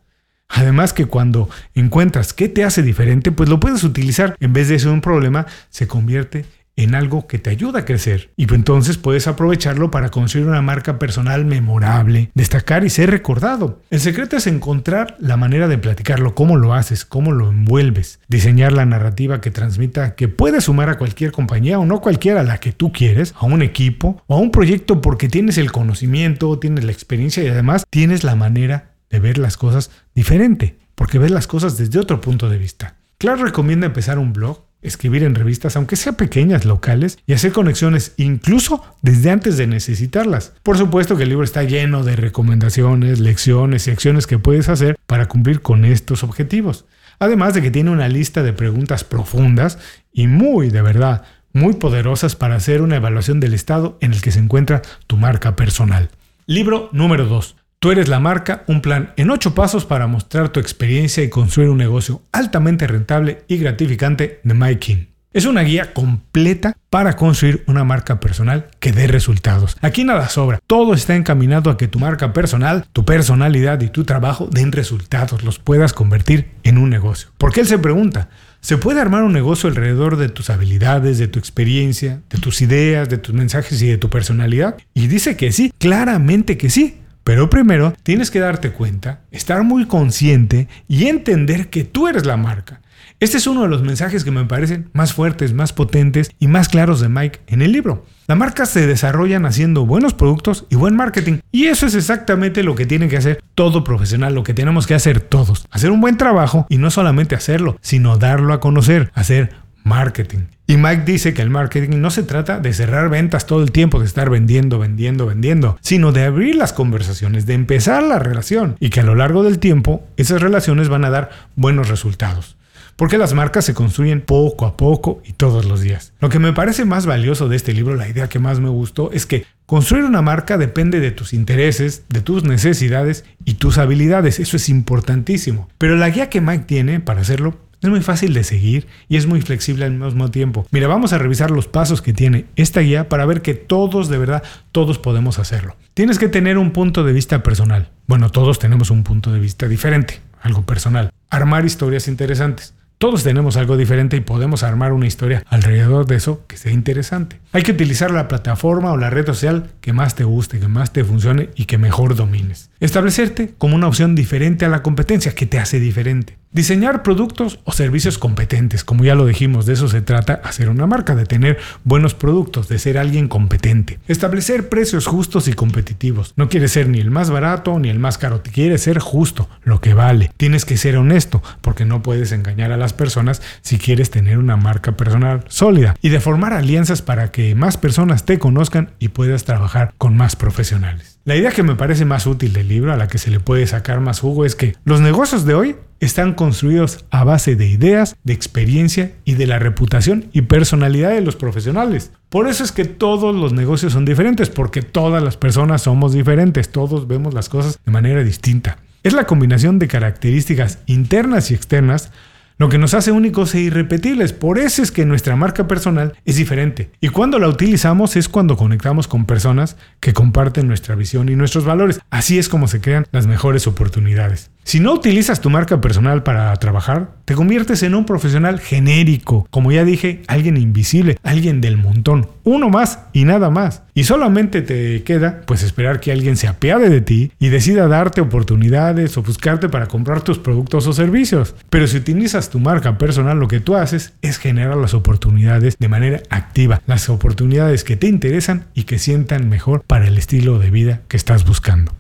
Además 0.50 0.92
que 0.92 1.06
cuando 1.06 1.50
encuentras 1.76 2.34
qué 2.34 2.50
te 2.50 2.66
hace 2.66 2.84
diferente, 2.84 3.32
pues 3.32 3.48
lo 3.48 3.62
puedes 3.62 3.86
utilizar. 3.86 4.36
En 4.42 4.52
vez 4.52 4.68
de 4.68 4.80
ser 4.80 4.90
un 4.90 5.00
problema, 5.00 5.46
se 5.70 5.88
convierte 5.88 6.44
en 6.84 6.96
algo 6.96 7.28
que 7.28 7.40
te 7.40 7.50
ayuda 7.50 7.80
a 7.80 7.86
crecer. 7.86 8.32
Y 8.38 8.52
entonces 8.54 8.98
puedes 8.98 9.28
aprovecharlo 9.28 9.92
para 9.92 10.10
construir 10.10 10.48
una 10.48 10.62
marca 10.62 10.98
personal 10.98 11.46
memorable, 11.46 12.32
destacar 12.34 12.86
y 12.86 12.90
ser 12.90 13.12
recordado. 13.12 13.82
El 13.90 14.00
secreto 14.00 14.38
es 14.38 14.48
encontrar 14.48 15.18
la 15.20 15.36
manera 15.36 15.68
de 15.68 15.78
platicarlo, 15.78 16.36
cómo 16.36 16.56
lo 16.56 16.74
haces, 16.74 17.04
cómo 17.04 17.34
lo 17.34 17.50
envuelves, 17.50 18.20
diseñar 18.30 18.72
la 18.72 18.86
narrativa 18.86 19.42
que 19.42 19.52
transmita 19.52 20.16
que 20.16 20.30
puedes 20.30 20.66
sumar 20.66 20.90
a 20.90 20.98
cualquier 20.98 21.32
compañía 21.32 21.80
o 21.80 21.86
no 21.86 22.00
cualquiera 22.00 22.44
la 22.44 22.60
que 22.60 22.72
tú 22.72 22.94
quieres, 22.94 23.34
a 23.38 23.46
un 23.46 23.62
equipo 23.62 24.24
o 24.28 24.36
a 24.36 24.40
un 24.40 24.52
proyecto 24.52 25.02
porque 25.02 25.28
tienes 25.28 25.58
el 25.58 25.72
conocimiento, 25.72 26.60
tienes 26.60 26.86
la 26.86 26.92
experiencia 26.92 27.44
y 27.44 27.48
además 27.48 27.86
tienes 27.90 28.24
la 28.24 28.36
manera 28.36 28.92
de 29.10 29.20
ver 29.20 29.38
las 29.38 29.58
cosas 29.58 29.92
diferente, 30.16 30.78
porque 30.96 31.20
ves 31.20 31.32
las 31.32 31.48
cosas 31.48 31.78
desde 31.78 32.00
otro 32.00 32.22
punto 32.22 32.50
de 32.50 32.58
vista. 32.58 32.96
Clark 33.18 33.42
recomienda 33.42 33.88
empezar 33.88 34.18
un 34.18 34.32
blog 34.32 34.69
escribir 34.82 35.24
en 35.24 35.36
revistas, 35.36 35.76
aunque 35.76 35.96
sean 35.96 36.16
pequeñas, 36.16 36.66
locales, 36.66 37.20
y 37.26 37.34
hacer 37.34 37.52
conexiones 37.52 38.14
incluso 38.18 38.84
desde 39.02 39.32
antes 39.32 39.58
de 39.58 39.68
necesitarlas. 39.68 40.54
Por 40.64 40.78
supuesto 40.78 41.18
que 41.18 41.24
el 41.24 41.30
libro 41.30 41.44
está 41.44 41.64
lleno 41.64 42.04
de 42.04 42.16
recomendaciones, 42.16 43.20
lecciones 43.20 43.88
y 43.88 43.92
acciones 43.92 44.28
que 44.28 44.40
puedes 44.40 44.70
hacer 44.70 44.98
para 45.06 45.28
cumplir 45.28 45.62
con 45.62 45.86
estos 45.86 46.24
objetivos. 46.24 46.86
Además 47.20 47.54
de 47.54 47.62
que 47.62 47.72
tiene 47.72 47.92
una 47.92 48.08
lista 48.08 48.44
de 48.44 48.54
preguntas 48.54 49.04
profundas 49.04 49.78
y 50.14 50.28
muy, 50.28 50.70
de 50.70 50.82
verdad, 50.82 51.24
muy 51.52 51.74
poderosas 51.74 52.36
para 52.36 52.56
hacer 52.56 52.82
una 52.82 52.96
evaluación 52.96 53.40
del 53.40 53.54
estado 53.54 53.98
en 54.02 54.14
el 54.14 54.22
que 54.22 54.32
se 54.32 54.40
encuentra 54.40 54.82
tu 55.08 55.18
marca 55.18 55.56
personal. 55.56 56.10
Libro 56.46 56.90
número 56.94 57.26
2. 57.26 57.56
Tú 57.82 57.92
eres 57.92 58.10
la 58.10 58.20
marca, 58.20 58.64
un 58.68 58.82
plan 58.82 59.14
en 59.16 59.32
8 59.32 59.56
pasos 59.56 59.86
para 59.86 60.06
mostrar 60.06 60.50
tu 60.50 60.60
experiencia 60.60 61.24
y 61.24 61.30
construir 61.30 61.70
un 61.70 61.78
negocio 61.78 62.22
altamente 62.34 62.86
rentable 62.88 63.44
y 63.48 63.56
gratificante 63.56 64.42
de 64.44 64.54
Mike 64.54 64.80
King. 64.80 65.06
Es 65.32 65.46
una 65.46 65.62
guía 65.62 65.94
completa 65.94 66.76
para 66.90 67.16
construir 67.16 67.64
una 67.68 67.86
marca 67.86 68.20
personal 68.20 68.68
que 68.82 68.92
dé 68.92 69.08
resultados. 69.08 69.78
Aquí 69.80 70.04
nada 70.04 70.28
sobra, 70.28 70.60
todo 70.68 70.94
está 70.94 71.16
encaminado 71.16 71.70
a 71.70 71.78
que 71.78 71.88
tu 71.88 72.00
marca 72.00 72.34
personal, 72.34 72.86
tu 72.92 73.06
personalidad 73.06 73.80
y 73.80 73.88
tu 73.88 74.04
trabajo 74.04 74.50
den 74.52 74.74
resultados, 74.74 75.44
los 75.44 75.60
puedas 75.60 75.94
convertir 75.94 76.50
en 76.64 76.80
un 76.80 76.90
negocio. 76.90 77.30
Porque 77.38 77.62
él 77.62 77.68
se 77.68 77.80
pregunta, 77.80 78.28
¿se 78.60 78.78
puede 78.78 79.00
armar 79.00 79.24
un 79.24 79.32
negocio 79.32 79.70
alrededor 79.70 80.18
de 80.18 80.28
tus 80.28 80.50
habilidades, 80.50 81.18
de 81.18 81.30
tu 81.30 81.40
experiencia, 81.40 82.20
de 82.30 82.40
tus 82.40 82.62
ideas, 82.62 83.08
de 83.08 83.20
tus 83.20 83.34
mensajes 83.34 83.82
y 83.82 83.88
de 83.88 83.98
tu 83.98 84.10
personalidad? 84.10 84.76
Y 84.94 85.08
dice 85.08 85.38
que 85.38 85.54
sí, 85.54 85.72
claramente 85.78 86.58
que 86.58 86.70
sí. 86.70 86.98
Pero 87.24 87.50
primero 87.50 87.94
tienes 88.04 88.32
que 88.32 88.40
darte 88.40 88.72
cuenta, 88.72 89.22
estar 89.32 89.64
muy 89.64 89.86
consciente 89.86 90.68
y 90.88 91.08
entender 91.08 91.70
que 91.70 91.84
tú 91.84 92.08
eres 92.08 92.26
la 92.26 92.38
marca. 92.38 92.82
Este 93.22 93.36
es 93.36 93.48
uno 93.48 93.64
de 93.64 93.68
los 93.68 93.82
mensajes 93.82 94.24
que 94.24 94.32
me 94.32 94.46
parecen 94.46 94.90
más 94.94 95.14
fuertes, 95.14 95.54
más 95.54 95.74
potentes 95.74 96.32
y 96.40 96.48
más 96.48 96.70
claros 96.70 97.02
de 97.02 97.10
Mike 97.10 97.42
en 97.48 97.62
el 97.62 97.74
libro. 97.74 98.06
Las 98.28 98.38
marcas 98.38 98.70
se 98.70 98.88
desarrollan 98.88 99.46
haciendo 99.46 99.86
buenos 99.86 100.14
productos 100.14 100.66
y 100.70 100.76
buen 100.76 100.96
marketing. 100.96 101.40
Y 101.52 101.66
eso 101.66 101.86
es 101.86 101.96
exactamente 101.96 102.64
lo 102.64 102.76
que 102.76 102.86
tiene 102.86 103.10
que 103.10 103.18
hacer 103.18 103.44
todo 103.56 103.84
profesional, 103.84 104.36
lo 104.36 104.44
que 104.44 104.54
tenemos 104.54 104.88
que 104.88 104.94
hacer 104.94 105.20
todos. 105.20 105.66
Hacer 105.70 105.92
un 105.92 106.00
buen 106.00 106.16
trabajo 106.16 106.66
y 106.70 106.78
no 106.78 106.92
solamente 106.92 107.36
hacerlo, 107.36 107.78
sino 107.82 108.18
darlo 108.18 108.54
a 108.54 108.62
conocer, 108.62 109.12
hacer 109.14 109.54
marketing. 109.90 110.46
Y 110.68 110.78
Mike 110.78 111.04
dice 111.04 111.34
que 111.34 111.42
el 111.42 111.50
marketing 111.50 112.00
no 112.00 112.12
se 112.12 112.24
trata 112.24 112.60
de 112.60 112.74
cerrar 112.74 113.10
ventas 113.10 113.46
todo 113.46 113.64
el 113.64 113.72
tiempo, 113.72 114.00
de 114.00 114.06
estar 114.06 114.30
vendiendo, 114.30 114.80
vendiendo, 114.80 115.26
vendiendo, 115.26 115.78
sino 115.82 116.12
de 116.12 116.24
abrir 116.24 116.56
las 116.56 116.72
conversaciones, 116.72 117.46
de 117.46 117.56
empezar 117.56 118.04
la 118.04 118.20
relación 118.20 118.78
y 118.80 118.92
que 118.92 119.02
a 119.02 119.04
lo 119.04 119.16
largo 119.16 119.44
del 119.44 119.60
tiempo 119.60 120.08
esas 120.16 120.42
relaciones 120.42 120.88
van 120.88 121.04
a 121.04 121.10
dar 121.10 121.32
buenos 121.56 121.90
resultados 121.90 122.56
porque 123.00 123.18
las 123.18 123.34
marcas 123.34 123.64
se 123.64 123.74
construyen 123.74 124.20
poco 124.20 124.66
a 124.66 124.76
poco 124.76 125.22
y 125.24 125.32
todos 125.32 125.64
los 125.64 125.80
días. 125.80 126.12
Lo 126.20 126.28
que 126.28 126.38
me 126.38 126.52
parece 126.52 126.84
más 126.84 127.06
valioso 127.06 127.48
de 127.48 127.56
este 127.56 127.72
libro, 127.72 127.96
la 127.96 128.10
idea 128.10 128.28
que 128.28 128.40
más 128.40 128.60
me 128.60 128.68
gustó, 128.68 129.14
es 129.14 129.26
que 129.26 129.46
construir 129.66 130.04
una 130.04 130.22
marca 130.22 130.58
depende 130.58 131.00
de 131.00 131.12
tus 131.12 131.32
intereses, 131.32 132.04
de 132.10 132.20
tus 132.20 132.44
necesidades 132.44 133.24
y 133.46 133.54
tus 133.54 133.78
habilidades. 133.78 134.42
Eso 134.42 134.58
es 134.58 134.68
importantísimo. 134.68 135.70
Pero 135.78 135.96
la 135.96 136.10
guía 136.10 136.30
que 136.30 136.42
Mike 136.42 136.66
tiene 136.68 137.00
para 137.00 137.22
hacerlo 137.22 137.69
es 137.82 137.90
muy 137.90 138.02
fácil 138.02 138.34
de 138.34 138.44
seguir 138.44 138.88
y 139.08 139.18
es 139.18 139.26
muy 139.26 139.42
flexible 139.42 139.86
al 139.86 139.92
mismo 139.92 140.30
tiempo. 140.32 140.68
Mira, 140.72 140.88
vamos 140.88 141.14
a 141.14 141.18
revisar 141.18 141.52
los 141.52 141.68
pasos 141.68 142.02
que 142.02 142.14
tiene 142.14 142.46
esta 142.56 142.82
guía 142.82 143.08
para 143.08 143.26
ver 143.26 143.42
que 143.42 143.54
todos, 143.54 144.10
de 144.10 144.18
verdad, 144.18 144.44
todos 144.72 145.00
podemos 145.00 145.40
hacerlo. 145.40 145.76
Tienes 145.94 146.20
que 146.20 146.28
tener 146.28 146.58
un 146.58 146.72
punto 146.72 147.04
de 147.04 147.14
vista 147.14 147.42
personal. 147.44 147.90
Bueno, 148.08 148.32
todos 148.32 148.60
tenemos 148.60 148.92
un 148.92 149.04
punto 149.04 149.32
de 149.32 149.40
vista 149.40 149.68
diferente, 149.68 150.20
algo 150.42 150.64
personal. 150.64 151.10
Armar 151.30 151.66
historias 151.66 152.08
interesantes. 152.08 152.74
Todos 153.00 153.24
tenemos 153.24 153.56
algo 153.56 153.78
diferente 153.78 154.18
y 154.18 154.20
podemos 154.20 154.62
armar 154.62 154.92
una 154.92 155.08
historia 155.08 155.42
alrededor 155.48 156.06
de 156.06 156.18
eso 156.18 156.44
que 156.48 156.58
sea 156.58 156.74
interesante. 156.74 157.40
Hay 157.54 157.64
que 157.64 157.72
utilizar 157.72 158.12
la 158.12 158.28
plataforma 158.28 158.92
o 158.92 158.98
la 158.98 159.10
red 159.10 159.26
social 159.26 159.70
que 159.80 159.94
más 159.94 160.16
te 160.16 160.26
guste, 160.26 160.60
que 160.60 160.68
más 160.68 160.92
te 160.92 161.06
funcione 161.06 161.50
y 161.56 161.64
que 161.64 161.78
mejor 161.78 162.16
domines. 162.16 162.72
Establecerte 162.82 163.54
como 163.58 163.78
una 163.78 163.88
opción 163.88 164.16
diferente 164.16 164.66
a 164.66 164.70
la 164.70 164.84
competencia 164.84 165.34
que 165.34 165.46
te 165.46 165.60
hace 165.60 165.80
diferente. 165.80 166.39
Diseñar 166.52 167.04
productos 167.04 167.60
o 167.64 167.72
servicios 167.72 168.18
competentes, 168.18 168.84
como 168.84 169.04
ya 169.04 169.14
lo 169.14 169.28
dijimos, 169.28 169.68
de 169.68 169.74
eso 169.74 169.88
se 169.88 170.02
trata 170.02 170.42
hacer 170.44 170.68
una 170.70 170.88
marca, 170.88 171.14
de 171.14 171.28
tener 171.28 171.60
buenos 171.84 172.16
productos, 172.16 172.68
de 172.68 172.80
ser 172.80 172.98
alguien 172.98 173.28
competente. 173.28 174.00
Establecer 174.08 174.68
precios 174.68 175.06
justos 175.06 175.48
y 175.48 175.54
competitivos. 175.54 176.34
No 176.38 176.50
quieres 176.50 176.72
ser 176.72 176.90
ni 176.90 177.00
el 177.00 177.12
más 177.12 177.30
barato 177.30 177.78
ni 177.78 177.90
el 177.90 178.00
más 178.00 178.18
caro, 178.18 178.42
te 178.42 178.50
quieres 178.50 178.82
ser 178.82 178.98
justo, 178.98 179.48
lo 179.64 179.80
que 179.80 179.94
vale. 179.94 180.32
Tienes 180.38 180.66
que 180.66 180.78
ser 180.78 180.98
honesto, 180.98 181.44
porque 181.62 181.86
no 181.86 182.02
puedes 182.02 182.32
engañar 182.32 182.72
a 182.72 182.78
las 182.78 182.94
personas 182.94 183.44
si 183.62 183.78
quieres 183.78 184.10
tener 184.10 184.40
una 184.40 184.58
marca 184.58 184.94
personal 184.94 185.44
sólida. 185.50 185.94
Y 186.02 186.10
de 186.10 186.20
formar 186.20 186.54
alianzas 186.54 187.04
para 187.04 187.32
que 187.32 187.54
más 187.54 187.78
personas 187.78 188.26
te 188.26 188.40
conozcan 188.40 188.90
y 188.98 189.10
puedas 189.10 189.44
trabajar 189.44 189.94
con 190.00 190.18
más 190.18 190.36
profesionales. 190.36 191.20
La 191.26 191.36
idea 191.36 191.52
que 191.52 191.62
me 191.62 191.76
parece 191.76 192.06
más 192.06 192.26
útil 192.26 192.54
del 192.54 192.70
libro, 192.70 192.92
a 192.92 192.98
la 192.98 193.08
que 193.08 193.20
se 193.20 193.30
le 193.30 193.40
puede 193.40 193.68
sacar 193.68 194.00
más 194.00 194.20
jugo, 194.20 194.46
es 194.46 194.56
que 194.56 194.76
los 194.84 195.00
negocios 195.00 195.46
de 195.46 195.54
hoy 195.54 195.76
están 196.00 196.34
construidos 196.34 197.06
a 197.12 197.24
base 197.24 197.56
de 197.56 197.68
ideas, 197.68 198.16
de 198.24 198.34
experiencia 198.34 199.12
y 199.26 199.36
de 199.36 199.48
la 199.48 199.60
reputación 199.60 200.26
y 200.34 200.44
personalidad 200.44 201.12
de 201.12 201.22
los 201.22 201.36
profesionales. 201.36 202.12
Por 202.30 202.48
eso 202.48 202.64
es 202.64 202.72
que 202.72 202.86
todos 202.86 203.36
los 203.36 203.54
negocios 203.54 203.94
son 203.94 204.06
diferentes, 204.06 204.50
porque 204.50 204.82
todas 204.82 205.22
las 205.24 205.38
personas 205.38 205.84
somos 205.84 206.14
diferentes, 206.14 206.70
todos 206.70 207.08
vemos 207.08 207.34
las 207.34 207.50
cosas 207.50 207.80
de 207.86 207.92
manera 207.92 208.24
distinta. 208.24 208.78
Es 209.04 209.14
la 209.14 209.26
combinación 209.26 209.80
de 209.80 209.88
características 209.88 210.80
internas 210.86 211.52
y 211.52 211.54
externas 211.54 212.12
lo 212.60 212.68
que 212.68 212.78
nos 212.78 212.94
hace 212.94 213.14
únicos 213.14 213.56
e 213.56 213.62
irrepetibles. 213.62 214.34
Por 214.34 214.60
eso 214.60 214.84
es 214.84 214.92
que 214.92 215.06
nuestra 215.06 215.38
marca 215.38 215.66
personal 215.66 216.14
es 216.26 216.36
diferente. 216.36 216.92
Y 217.00 217.08
cuando 217.08 217.40
la 217.40 217.48
utilizamos 217.48 218.18
es 218.18 218.28
cuando 218.28 218.58
conectamos 218.58 219.08
con 219.08 219.26
personas 219.26 219.78
que 220.02 220.12
comparten 220.12 220.68
nuestra 220.68 220.96
visión 220.96 221.30
y 221.30 221.38
nuestros 221.38 221.64
valores. 221.64 222.02
Así 222.10 222.38
es 222.38 222.50
como 222.50 222.68
se 222.68 222.82
crean 222.82 223.08
las 223.14 223.28
mejores 223.28 223.66
oportunidades. 223.66 224.52
Si 224.70 224.80
no 224.80 224.94
utilizas 224.94 225.42
tu 225.42 225.50
marca 225.50 225.82
personal 225.82 226.22
para 226.22 226.56
trabajar, 226.58 227.10
te 227.26 227.34
conviertes 227.34 227.82
en 227.82 227.96
un 227.96 228.06
profesional 228.06 228.60
genérico, 228.60 229.48
como 229.50 229.72
ya 229.72 229.84
dije, 229.84 230.22
alguien 230.28 230.58
invisible, 230.58 231.18
alguien 231.24 231.60
del 231.60 231.76
montón, 231.76 232.30
uno 232.44 232.70
más 232.70 233.00
y 233.12 233.26
nada 233.26 233.50
más. 233.50 233.82
Y 233.96 234.04
solamente 234.04 234.62
te 234.62 235.02
queda 235.02 235.42
pues 235.48 235.64
esperar 235.64 236.00
que 236.00 236.12
alguien 236.12 236.38
se 236.38 236.48
apiade 236.48 236.92
de 236.92 237.02
ti 237.02 237.32
y 237.40 237.50
decida 237.50 237.88
darte 237.88 238.22
oportunidades 238.22 239.18
o 239.18 239.24
buscarte 239.24 239.70
para 239.70 239.88
comprar 239.88 240.22
tus 240.22 240.38
productos 240.38 240.86
o 240.86 240.94
servicios. 240.94 241.56
Pero 241.72 241.88
si 241.88 241.98
utilizas 241.98 242.52
tu 242.52 242.60
marca 242.60 243.00
personal, 243.00 243.40
lo 243.40 243.48
que 243.48 243.62
tú 243.62 243.76
haces 243.76 244.14
es 244.22 244.38
generar 244.38 244.78
las 244.78 244.94
oportunidades 244.94 245.78
de 245.80 245.88
manera 245.88 246.22
activa, 246.30 246.84
las 246.86 247.10
oportunidades 247.10 247.84
que 247.84 247.98
te 247.98 248.06
interesan 248.06 248.66
y 248.76 248.84
que 248.84 249.00
sientan 249.00 249.50
mejor 249.50 249.82
para 249.88 250.08
el 250.08 250.20
estilo 250.20 250.60
de 250.60 250.70
vida 250.70 251.02
que 251.08 251.18
estás 251.18 251.44
buscando. 251.44 251.92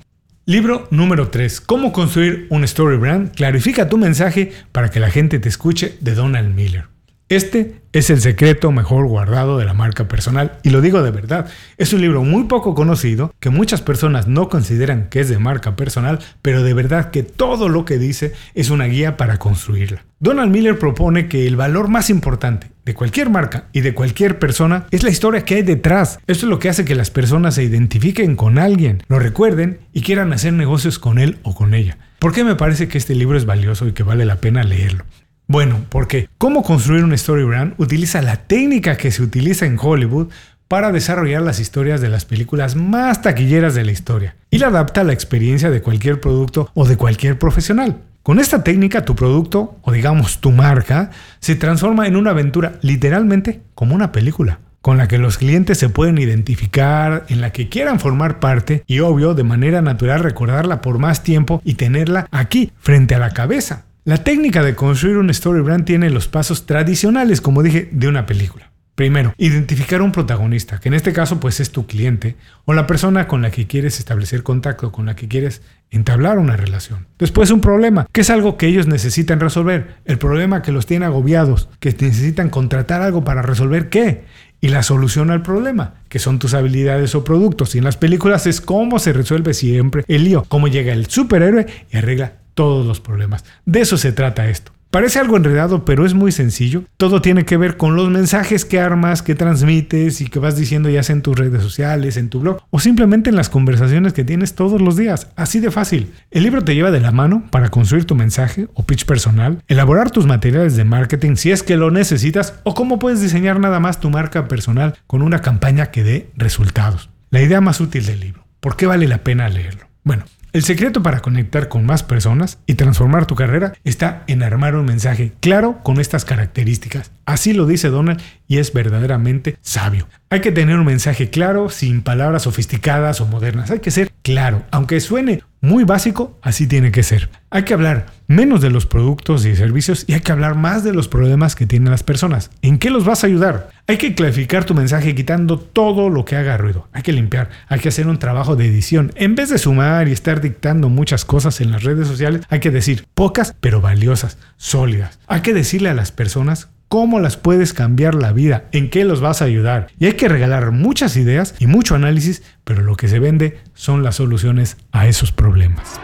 Libro 0.49 0.87
número 0.89 1.29
3. 1.29 1.61
Cómo 1.61 1.91
construir 1.93 2.47
un 2.49 2.63
story 2.63 2.97
brand. 2.97 3.35
Clarifica 3.35 3.87
tu 3.87 3.99
mensaje 3.99 4.51
para 4.71 4.89
que 4.89 4.99
la 4.99 5.11
gente 5.11 5.37
te 5.37 5.47
escuche 5.47 5.95
de 6.01 6.15
Donald 6.15 6.55
Miller. 6.55 6.85
Este 7.29 7.83
es 7.93 8.09
el 8.09 8.19
secreto 8.19 8.71
mejor 8.71 9.05
guardado 9.05 9.59
de 9.59 9.65
la 9.65 9.75
marca 9.75 10.07
personal 10.07 10.57
y 10.63 10.71
lo 10.71 10.81
digo 10.81 11.03
de 11.03 11.11
verdad. 11.11 11.47
Es 11.77 11.93
un 11.93 12.01
libro 12.01 12.23
muy 12.23 12.45
poco 12.45 12.73
conocido 12.73 13.31
que 13.39 13.51
muchas 13.51 13.83
personas 13.83 14.27
no 14.27 14.49
consideran 14.49 15.09
que 15.09 15.19
es 15.19 15.29
de 15.29 15.37
marca 15.37 15.75
personal, 15.75 16.17
pero 16.41 16.63
de 16.63 16.73
verdad 16.73 17.11
que 17.11 17.21
todo 17.21 17.69
lo 17.69 17.85
que 17.85 17.99
dice 17.99 18.33
es 18.55 18.71
una 18.71 18.85
guía 18.85 19.17
para 19.17 19.37
construirla. 19.37 20.03
Donald 20.19 20.51
Miller 20.51 20.79
propone 20.79 21.27
que 21.27 21.45
el 21.45 21.57
valor 21.57 21.89
más 21.89 22.09
importante 22.09 22.71
de 22.89 22.95
cualquier 22.95 23.29
marca 23.29 23.65
y 23.71 23.81
de 23.81 23.93
cualquier 23.93 24.39
persona 24.39 24.87
es 24.89 25.03
la 25.03 25.11
historia 25.11 25.45
que 25.45 25.53
hay 25.53 25.61
detrás. 25.61 26.17
Esto 26.25 26.47
es 26.47 26.49
lo 26.49 26.57
que 26.57 26.69
hace 26.69 26.85
que 26.85 26.95
las 26.95 27.11
personas 27.11 27.53
se 27.53 27.63
identifiquen 27.63 28.35
con 28.35 28.57
alguien, 28.57 29.03
lo 29.07 29.19
recuerden 29.19 29.81
y 29.93 30.01
quieran 30.01 30.33
hacer 30.33 30.53
negocios 30.53 30.97
con 30.97 31.19
él 31.19 31.37
o 31.43 31.53
con 31.53 31.75
ella. 31.75 31.99
¿Por 32.17 32.33
qué 32.33 32.43
me 32.43 32.55
parece 32.55 32.87
que 32.87 32.97
este 32.97 33.13
libro 33.13 33.37
es 33.37 33.45
valioso 33.45 33.87
y 33.87 33.91
que 33.91 34.01
vale 34.01 34.25
la 34.25 34.37
pena 34.37 34.63
leerlo? 34.63 35.05
Bueno, 35.45 35.85
porque 35.89 36.29
cómo 36.39 36.63
construir 36.63 37.03
un 37.03 37.13
story 37.13 37.43
brand 37.43 37.75
utiliza 37.77 38.23
la 38.23 38.37
técnica 38.37 38.97
que 38.97 39.11
se 39.11 39.21
utiliza 39.21 39.67
en 39.67 39.77
Hollywood 39.79 40.29
para 40.67 40.91
desarrollar 40.91 41.43
las 41.43 41.59
historias 41.59 42.01
de 42.01 42.09
las 42.09 42.25
películas 42.25 42.75
más 42.75 43.21
taquilleras 43.21 43.75
de 43.75 43.85
la 43.85 43.91
historia 43.91 44.35
y 44.49 44.57
la 44.57 44.67
adapta 44.67 45.01
a 45.01 45.03
la 45.03 45.13
experiencia 45.13 45.69
de 45.69 45.83
cualquier 45.83 46.19
producto 46.19 46.71
o 46.73 46.87
de 46.87 46.97
cualquier 46.97 47.37
profesional. 47.37 48.01
Con 48.23 48.37
esta 48.39 48.63
técnica 48.63 49.05
tu 49.05 49.15
producto, 49.15 49.79
o 49.81 49.91
digamos 49.91 50.39
tu 50.39 50.51
marca, 50.51 51.09
se 51.39 51.55
transforma 51.55 52.05
en 52.05 52.15
una 52.15 52.31
aventura 52.31 52.73
literalmente 52.81 53.61
como 53.75 53.95
una 53.95 54.11
película, 54.11 54.59
con 54.81 54.97
la 54.97 55.07
que 55.07 55.17
los 55.17 55.37
clientes 55.37 55.77
se 55.77 55.89
pueden 55.89 56.17
identificar, 56.17 57.25
en 57.29 57.41
la 57.41 57.51
que 57.51 57.69
quieran 57.69 57.99
formar 57.99 58.39
parte 58.39 58.83
y 58.87 58.99
obvio 58.99 59.33
de 59.35 59.43
manera 59.43 59.81
natural 59.81 60.19
recordarla 60.19 60.81
por 60.81 60.99
más 60.99 61.23
tiempo 61.23 61.61
y 61.63 61.75
tenerla 61.75 62.27
aquí, 62.29 62.71
frente 62.79 63.15
a 63.15 63.19
la 63.19 63.31
cabeza. 63.31 63.85
La 64.03 64.17
técnica 64.23 64.63
de 64.63 64.75
construir 64.75 65.17
un 65.17 65.29
story 65.29 65.61
brand 65.61 65.85
tiene 65.85 66.09
los 66.09 66.27
pasos 66.27 66.65
tradicionales, 66.65 67.41
como 67.41 67.63
dije, 67.63 67.89
de 67.91 68.07
una 68.07 68.25
película. 68.25 68.68
Primero, 68.99 69.33
identificar 69.37 70.01
un 70.01 70.11
protagonista, 70.11 70.81
que 70.81 70.89
en 70.89 70.93
este 70.93 71.13
caso 71.13 71.39
pues 71.39 71.61
es 71.61 71.71
tu 71.71 71.87
cliente 71.87 72.35
o 72.65 72.73
la 72.73 72.85
persona 72.85 73.29
con 73.29 73.41
la 73.41 73.49
que 73.49 73.65
quieres 73.65 73.97
establecer 73.97 74.43
contacto, 74.43 74.91
con 74.91 75.05
la 75.05 75.15
que 75.15 75.29
quieres 75.29 75.61
entablar 75.89 76.37
una 76.37 76.57
relación. 76.57 77.07
Después 77.17 77.49
un 77.49 77.61
problema, 77.61 78.07
que 78.11 78.19
es 78.19 78.29
algo 78.29 78.57
que 78.57 78.67
ellos 78.67 78.87
necesitan 78.87 79.39
resolver, 79.39 79.95
el 80.03 80.17
problema 80.17 80.61
que 80.61 80.73
los 80.73 80.85
tiene 80.85 81.05
agobiados, 81.05 81.69
que 81.79 81.95
necesitan 81.97 82.49
contratar 82.49 83.01
algo 83.01 83.23
para 83.23 83.41
resolver 83.41 83.87
qué, 83.87 84.25
y 84.59 84.67
la 84.67 84.83
solución 84.83 85.31
al 85.31 85.43
problema, 85.43 85.93
que 86.09 86.19
son 86.19 86.37
tus 86.37 86.53
habilidades 86.53 87.15
o 87.15 87.23
productos. 87.23 87.75
Y 87.75 87.77
en 87.77 87.85
las 87.85 87.95
películas 87.95 88.47
es 88.47 88.59
cómo 88.59 88.99
se 88.99 89.13
resuelve 89.13 89.53
siempre 89.53 90.03
el 90.09 90.25
lío, 90.25 90.43
cómo 90.49 90.67
llega 90.67 90.91
el 90.91 91.05
superhéroe 91.05 91.67
y 91.89 91.95
arregla 91.95 92.33
todos 92.53 92.85
los 92.85 92.99
problemas. 92.99 93.45
De 93.65 93.79
eso 93.79 93.95
se 93.95 94.11
trata 94.11 94.49
esto. 94.49 94.73
Parece 94.91 95.19
algo 95.19 95.37
enredado, 95.37 95.85
pero 95.85 96.03
es 96.03 96.15
muy 96.15 96.31
sencillo. 96.31 96.83
Todo 96.97 97.21
tiene 97.21 97.45
que 97.45 97.57
ver 97.57 97.77
con 97.77 97.95
los 97.95 98.09
mensajes 98.09 98.65
que 98.65 98.79
armas, 98.79 99.21
que 99.21 99.35
transmites 99.35 100.19
y 100.19 100.27
que 100.27 100.39
vas 100.39 100.57
diciendo 100.57 100.89
ya 100.89 101.03
sea 101.03 101.15
en 101.15 101.21
tus 101.21 101.37
redes 101.37 101.61
sociales, 101.61 102.17
en 102.17 102.29
tu 102.29 102.39
blog 102.39 102.59
o 102.71 102.79
simplemente 102.79 103.29
en 103.29 103.35
las 103.35 103.49
conversaciones 103.49 104.13
que 104.13 104.23
tienes 104.23 104.55
todos 104.55 104.81
los 104.81 104.97
días. 104.97 105.27
Así 105.35 105.59
de 105.59 105.69
fácil. 105.69 106.11
El 106.31 106.41
libro 106.41 106.63
te 106.63 106.73
lleva 106.73 106.89
de 106.89 107.01
la 107.01 107.11
mano 107.11 107.43
para 107.51 107.69
construir 107.69 108.05
tu 108.05 108.15
mensaje 108.15 108.67
o 108.73 108.83
pitch 108.83 109.05
personal, 109.05 109.61
elaborar 109.67 110.09
tus 110.09 110.25
materiales 110.25 110.75
de 110.75 110.85
marketing 110.85 111.35
si 111.35 111.51
es 111.51 111.61
que 111.61 111.77
lo 111.77 111.91
necesitas 111.91 112.55
o 112.63 112.73
cómo 112.73 112.97
puedes 112.97 113.21
diseñar 113.21 113.59
nada 113.59 113.79
más 113.79 113.99
tu 113.99 114.09
marca 114.09 114.47
personal 114.47 114.95
con 115.05 115.21
una 115.21 115.41
campaña 115.41 115.91
que 115.91 116.03
dé 116.03 116.31
resultados. 116.35 117.11
La 117.29 117.43
idea 117.43 117.61
más 117.61 117.79
útil 117.79 118.07
del 118.07 118.21
libro. 118.21 118.43
¿Por 118.59 118.75
qué 118.75 118.87
vale 118.87 119.07
la 119.07 119.19
pena 119.19 119.49
leerlo? 119.49 119.85
Bueno, 120.03 120.25
el 120.51 120.63
secreto 120.63 121.03
para 121.03 121.19
conectar 121.19 121.67
con 121.67 121.85
más 121.85 122.01
personas 122.01 122.57
y 122.65 122.73
transformar 122.73 123.27
tu 123.27 123.35
carrera 123.35 123.73
está 123.83 124.23
en 124.25 124.41
armar 124.41 124.75
un 124.75 124.85
mensaje 124.85 125.33
claro 125.39 125.79
con 125.83 125.99
estas 125.99 126.25
características. 126.25 127.11
Así 127.25 127.53
lo 127.53 127.67
dice 127.67 127.89
Donald 127.89 128.19
y 128.47 128.57
es 128.57 128.73
verdaderamente 128.73 129.57
sabio. 129.61 130.07
Hay 130.31 130.41
que 130.41 130.51
tener 130.51 130.77
un 130.77 130.85
mensaje 130.85 131.29
claro, 131.29 131.69
sin 131.69 132.01
palabras 132.01 132.43
sofisticadas 132.43 133.21
o 133.21 133.27
modernas. 133.27 133.69
Hay 133.69 133.79
que 133.79 133.91
ser 133.91 134.11
claro, 134.23 134.63
aunque 134.71 134.99
suene 135.01 135.43
muy 135.61 135.83
básico, 135.83 136.39
así 136.41 136.65
tiene 136.65 136.91
que 136.91 137.03
ser. 137.03 137.29
Hay 137.51 137.63
que 137.63 137.75
hablar 137.75 138.07
menos 138.29 138.61
de 138.61 138.69
los 138.69 138.85
productos 138.85 139.43
y 139.45 139.55
servicios 139.55 140.05
y 140.07 140.13
hay 140.13 140.21
que 140.21 140.31
hablar 140.31 140.55
más 140.55 140.83
de 140.83 140.93
los 140.93 141.07
problemas 141.07 141.55
que 141.55 141.65
tienen 141.65 141.89
las 141.89 142.03
personas. 142.03 142.51
¿En 142.61 142.77
qué 142.77 142.91
los 142.91 143.03
vas 143.03 143.23
a 143.23 143.27
ayudar? 143.27 143.71
Hay 143.87 143.97
que 143.97 144.13
clarificar 144.13 144.65
tu 144.65 144.75
mensaje 144.75 145.15
quitando 145.15 145.57
todo 145.59 146.09
lo 146.09 146.25
que 146.25 146.35
haga 146.35 146.55
ruido. 146.55 146.87
Hay 146.93 147.01
que 147.01 147.11
limpiar, 147.11 147.49
hay 147.67 147.79
que 147.79 147.89
hacer 147.89 148.07
un 148.07 148.19
trabajo 148.19 148.55
de 148.55 148.67
edición. 148.67 149.11
En 149.15 149.33
vez 149.33 149.49
de 149.49 149.57
sumar 149.57 150.07
y 150.07 150.11
estar 150.11 150.41
dictando 150.41 150.89
muchas 150.89 151.25
cosas 151.25 151.59
en 151.59 151.71
las 151.71 151.83
redes 151.83 152.07
sociales, 152.07 152.43
hay 152.49 152.59
que 152.59 152.69
decir 152.69 153.07
pocas 153.15 153.55
pero 153.59 153.81
valiosas, 153.81 154.37
sólidas. 154.57 155.19
Hay 155.25 155.41
que 155.41 155.55
decirle 155.55 155.89
a 155.89 155.95
las 155.95 156.11
personas 156.11 156.69
cómo 156.87 157.19
las 157.19 157.35
puedes 157.35 157.73
cambiar 157.73 158.13
la 158.13 158.31
vida, 158.31 158.65
en 158.71 158.91
qué 158.91 159.05
los 159.05 159.21
vas 159.21 159.41
a 159.41 159.45
ayudar. 159.45 159.87
Y 159.97 160.05
hay 160.05 160.13
que 160.13 160.29
regalar 160.29 160.69
muchas 160.69 161.17
ideas 161.17 161.55
y 161.57 161.65
mucho 161.65 161.95
análisis, 161.95 162.43
pero 162.63 162.83
lo 162.83 162.95
que 162.95 163.07
se 163.07 163.17
vende 163.17 163.57
son 163.73 164.03
las 164.03 164.17
soluciones 164.17 164.77
a 164.91 165.07
esos 165.07 165.31
problemas. 165.31 165.99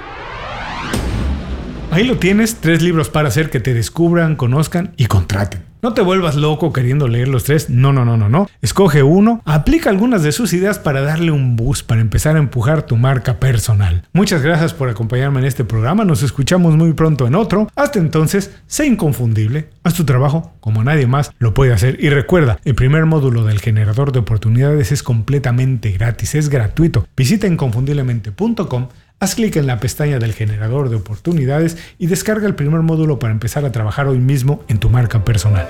Ahí 1.95 2.03
lo 2.03 2.17
tienes, 2.17 2.55
tres 2.55 2.81
libros 2.81 3.07
para 3.07 3.29
hacer 3.29 3.49
que 3.49 3.61
te 3.61 3.73
descubran, 3.73 4.35
conozcan 4.35 4.91
y 4.97 5.05
contraten. 5.05 5.61
No 5.81 5.93
te 5.93 6.01
vuelvas 6.01 6.35
loco 6.35 6.73
queriendo 6.73 7.07
leer 7.07 7.29
los 7.29 7.45
tres, 7.45 7.69
no, 7.69 7.93
no, 7.93 8.03
no, 8.03 8.17
no, 8.17 8.27
no. 8.27 8.49
Escoge 8.61 9.01
uno, 9.01 9.41
aplica 9.45 9.91
algunas 9.91 10.21
de 10.21 10.33
sus 10.33 10.51
ideas 10.51 10.77
para 10.77 10.99
darle 10.99 11.31
un 11.31 11.55
boost, 11.55 11.87
para 11.87 12.01
empezar 12.01 12.35
a 12.35 12.39
empujar 12.39 12.81
tu 12.81 12.97
marca 12.97 13.39
personal. 13.39 14.03
Muchas 14.11 14.41
gracias 14.41 14.73
por 14.73 14.89
acompañarme 14.89 15.39
en 15.39 15.45
este 15.45 15.63
programa, 15.63 16.03
nos 16.03 16.21
escuchamos 16.21 16.75
muy 16.75 16.91
pronto 16.91 17.27
en 17.27 17.35
otro. 17.35 17.69
Hasta 17.77 17.99
entonces, 17.99 18.51
sé 18.67 18.87
inconfundible, 18.87 19.69
haz 19.83 19.93
tu 19.93 20.03
trabajo 20.03 20.53
como 20.59 20.83
nadie 20.83 21.07
más 21.07 21.31
lo 21.37 21.53
puede 21.53 21.71
hacer 21.71 21.97
y 22.03 22.09
recuerda, 22.09 22.59
el 22.65 22.75
primer 22.75 23.05
módulo 23.05 23.45
del 23.45 23.61
generador 23.61 24.11
de 24.11 24.19
oportunidades 24.19 24.91
es 24.91 25.01
completamente 25.01 25.91
gratis, 25.91 26.35
es 26.35 26.49
gratuito. 26.49 27.07
Visita 27.15 27.47
inconfundiblemente.com 27.47 28.87
Haz 29.17 29.35
clic 29.35 29.55
en 29.55 29.65
la 29.65 29.79
pestaña 29.79 30.19
del 30.19 30.33
generador 30.33 30.89
de 30.89 30.97
oportunidades 30.97 31.77
y 31.97 32.07
descarga 32.07 32.47
el 32.47 32.55
primer 32.55 32.81
módulo 32.81 33.17
para 33.17 33.31
empezar 33.31 33.63
a 33.63 33.71
trabajar 33.71 34.07
hoy 34.07 34.19
mismo 34.19 34.63
en 34.67 34.77
tu 34.77 34.89
marca 34.89 35.23
personal. 35.23 35.69